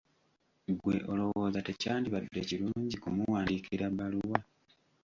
[0.73, 4.39] Ggwe olowooza tekyandibadde kirungi kumuwandiikira bbaluwa?